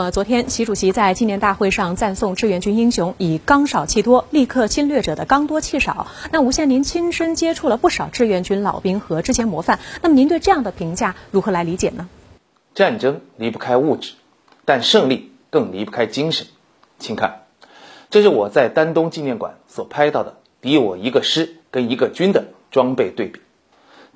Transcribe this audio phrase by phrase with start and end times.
[0.00, 6.06] 呃，昨天习主席在纪念大会上赞颂志愿军英雄以“刚少气多，立刻侵略者的刚多气少”。
[6.32, 12.08] 那吴宪，您亲身接触了不少志愿军老兵和之前模范，那么您对这样的评价如何来理解呢？
[12.74, 14.14] 战争离不开物质，
[14.64, 16.46] 但胜利更离不开精神。
[16.98, 17.42] 请看，
[18.08, 23.42] 这是我在丹东纪念馆所拍到的敌我一个师跟一个军的装备对比。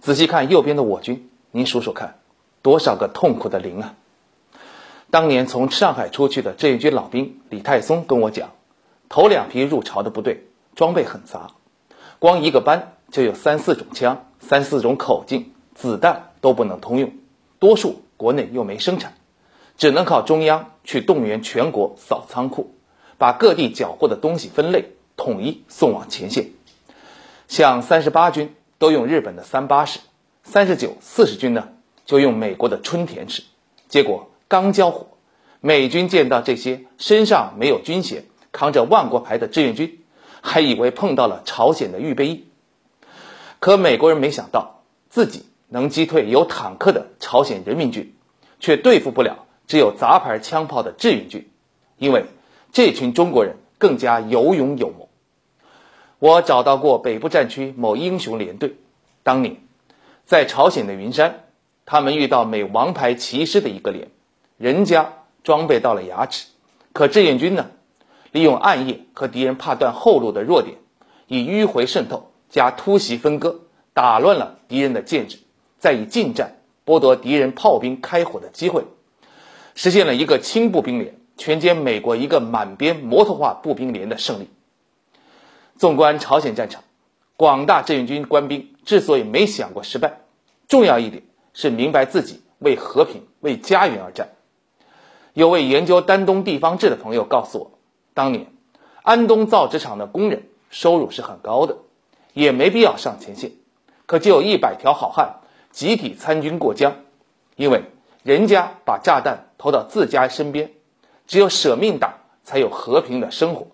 [0.01, 2.15] 仔细看右边的我军，您数数看，
[2.63, 3.97] 多少个痛苦的零啊！
[5.15, 8.51] 当年从上海出去的志愿军老兵李泰松跟我讲，
[9.09, 11.53] 头两批入朝的部队装备很杂，
[12.19, 17.13] 光一个班就有三四种枪、三四种口径，子弹都不能通用，
[17.61, 19.15] 多数国内又没生产，
[19.77, 22.75] 只能靠中央去动员全国扫仓库，
[23.17, 26.47] 把各地缴获的东西分类统一送往前线。
[27.47, 30.01] 像三十八军都用日本的三八式，
[30.43, 31.69] 三十九、四十军呢
[32.05, 33.45] 就用美国的春田式，
[33.87, 34.29] 结果。
[34.55, 35.09] 刚交火，
[35.61, 39.99] 美军见到这些身上没有军衔、扛着万国牌的志愿军，
[40.43, 42.47] 还以为碰到了朝鲜的预备役。
[43.59, 48.15] 可美国人没想到，自己能击退有坦克的朝鲜人民军，
[48.61, 51.51] 却对付不了只有杂牌枪炮的志愿军，
[51.99, 52.25] 因为
[52.71, 55.09] 这群中国人更加有勇有谋。
[56.21, 58.77] 我找到过北部战区某英雄连队，
[59.25, 59.57] 当年
[60.25, 61.41] 在朝鲜的云山，
[61.85, 64.14] 他们遇到美王牌骑师的一个连。
[64.57, 66.47] 人家装备到了牙齿，
[66.93, 67.71] 可志愿军呢？
[68.31, 70.77] 利用暗夜和敌人怕断后路的弱点，
[71.29, 73.61] 以迂回渗透加突袭分割，
[73.93, 75.39] 打乱了敌人的建制，
[75.79, 78.85] 再以近战剥夺敌人炮兵开火的机会，
[79.77, 84.49] 实现了一个轻步兵连全歼美国一个满编摩托化步兵连的胜利。
[85.79, 86.83] 纵观朝鲜战场，
[87.37, 90.21] 广大志愿军官兵之所以没想过失败，
[90.67, 94.31] 重要一点是明白自己为和平、为家园而战。
[95.35, 97.79] 有位研究丹东地方志的朋友告诉我，
[98.15, 98.47] 当年
[99.03, 101.77] 安东造纸厂的工人收入是很高的，
[102.33, 103.51] 也没必要上前线，
[104.07, 105.41] 可就有一百条好汉
[105.73, 106.99] 集体参军过江，
[107.57, 107.83] 因为
[108.23, 110.71] 人家把炸弹投到自家身边，
[111.27, 113.67] 只有舍命打才有和平的生活。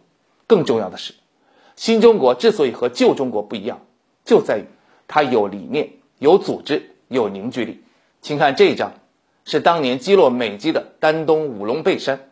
[0.47, 1.13] 更重要的是，
[1.77, 3.81] 新中国之所以和旧中国不一样，
[4.25, 4.65] 就在于
[5.07, 7.85] 它有理念、有组织、有凝聚力。
[8.23, 8.95] 请看这一张。
[9.51, 12.31] 是当年击落美机的丹东五龙背山，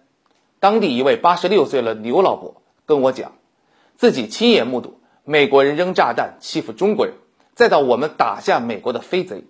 [0.60, 3.32] 当地一位八十六岁的刘老伯跟我讲，
[3.96, 7.16] 自己亲眼目睹美国人扔炸弹欺负中国人，
[7.56, 9.42] 再到我们打下美国的飞贼，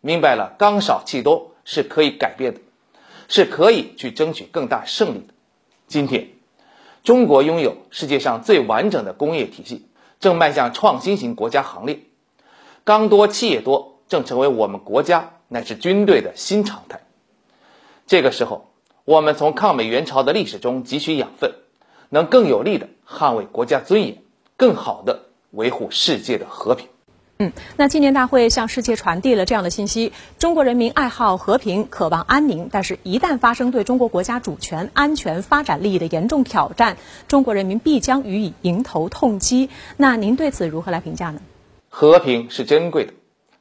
[0.00, 2.60] 明白了刚少气多是可以改变的，
[3.28, 5.32] 是可以去争取更大胜利的。
[5.86, 6.30] 今天，
[7.04, 9.86] 中国拥有世界上最完整的工业体系，
[10.18, 12.00] 正迈向创新型国家行列，
[12.82, 16.98] 刚多气也多，正成为我们国家乃至军队的新常态。
[18.06, 18.70] 这个时候，
[19.04, 21.52] 我们从抗美援朝的历史中汲取养分，
[22.10, 24.18] 能更有力的捍卫国家尊严，
[24.56, 26.88] 更好的维护世界的和平。
[27.38, 39.70] 嗯，那纪念大会向世界传递了这样的信息：中国人民爱好和平，渴望安宁，但是，一旦发生对中国国家主权、安全、发展利益的严重挑战，中国人民必将予以迎头痛击。
[39.96, 41.40] 那您对此如何来评价呢？
[41.88, 43.14] 和平是珍贵的，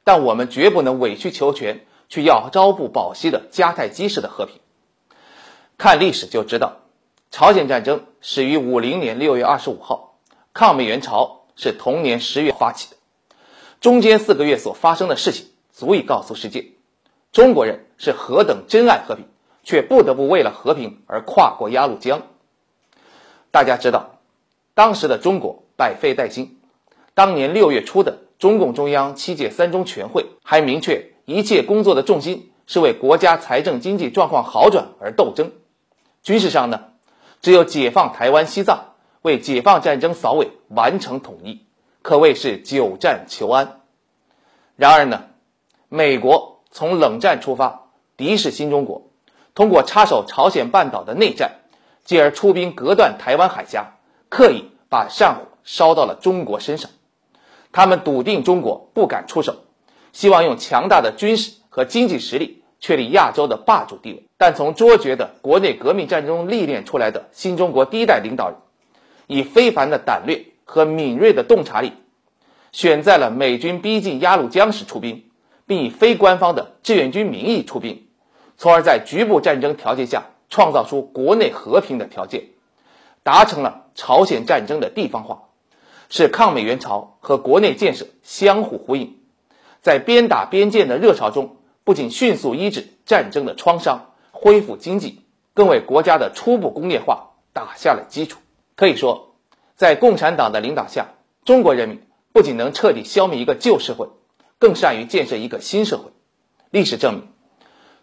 [0.04, 1.80] 但我们绝不能委曲求全。
[2.12, 4.60] 去要朝不保夕的迦太基式的和平。
[5.78, 6.82] 看历史就知道，
[7.32, 10.20] 朝鲜战争始于五零年六月二十五号，
[10.54, 12.98] 抗美援朝是同年十月发起的。
[13.80, 16.74] 中间四个月所发生的事情，足以告诉世界，
[17.32, 19.26] 中国人是何等珍爱和平，
[19.64, 22.24] 却不得不为了和平而跨过鸭绿江。
[23.52, 24.20] 大家知道，
[24.74, 26.58] 当时的中国百废待兴，
[27.14, 31.11] 当年六月初的中共中央七届三中全会还明确。
[31.32, 35.52] 一切工作的重心是为国家财政经济状况好转而斗争。
[36.24, 36.84] 军事上呢，
[37.42, 41.66] 只有解放台湾、西藏，为解放战争扫尾、完成统一，
[42.02, 43.82] 可谓是久战求安。
[44.76, 45.24] 然而呢，
[45.90, 47.88] 美国从冷战出发，
[48.18, 49.10] 敌视新中国，
[49.56, 51.60] 通过插手朝鲜半岛的内战，
[52.04, 53.98] 继而出兵隔断台湾海峡，
[54.30, 56.92] 刻意把战火烧到了中国身上。
[57.72, 59.56] 他们笃定中国不敢出手。
[60.14, 68.58] 希望用强大的军事和经济实力确立亚洲的霸主地位，但从卓绝的国内革命战中历练出来的新中国第一代领导人，
[69.28, 71.94] 以非凡的胆略和敏锐的洞察力，
[72.72, 75.26] 选在了美军逼近鸭绿江时出兵，
[75.68, 78.08] 并以非官方的志愿军名义出兵，
[78.58, 82.46] 从而在局部战争条件下创造出国内和平的条件，
[83.24, 85.44] 达成了朝鲜战争的地方化，
[86.10, 89.18] 使抗美援朝和国内建设相互呼应。
[89.82, 95.68] 在边打边建的热潮中，不仅迅速医治战争的创伤，恢复经济，更。
[95.68, 98.40] 为国家的初步工业化打下了基础。
[98.76, 99.36] 可以说，
[99.76, 101.08] 在共产党的领导下，
[101.46, 102.02] 中国人民
[102.32, 104.10] 不仅能彻底消灭一个旧社会，
[104.60, 106.12] 更善于建设一个新社会。
[106.70, 107.28] 历史证明，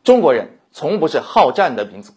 [0.03, 2.13] 中国人从不是好战的民族，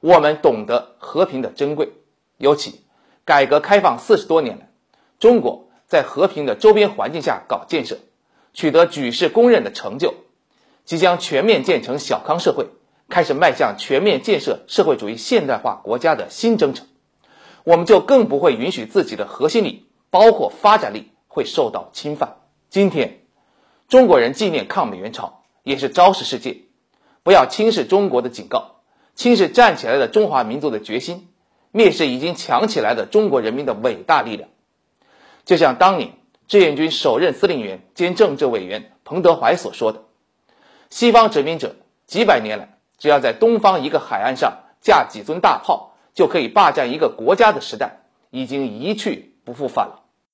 [0.00, 1.92] 我们懂得和平的珍贵。
[2.38, 2.80] 尤其，
[3.24, 4.68] 改革开放四十多年来，
[5.18, 7.98] 中国在和平的周边环境下搞建设，
[8.54, 10.14] 取得举世公认的成就，
[10.86, 12.68] 即将全面建成小康社会，
[13.10, 16.86] 开始迈向全面建设社会主义现代化国家的新征程。
[17.64, 22.36] 我们就更不会允许自己的核心力，包括发展力会受到侵犯。
[22.70, 23.20] 今天，
[23.88, 25.42] 中国人纪念抗美援朝。
[25.64, 26.58] 也是昭示世界，
[27.22, 28.82] 不要轻视中国的警告，
[29.14, 31.28] 轻视站起来的中华民族的决心，
[31.72, 34.50] 蔑视已经强起来的中国人民的伟大力量。
[35.46, 40.04] 就像当年志愿军首任司令员兼政治委员彭德怀所说的
[40.90, 41.74] ：“西方殖民者
[42.06, 50.03] 几百年来，只要在东方一个海岸上架几尊大炮，就可以霸占一个国家的时代，已经一去不复返了。”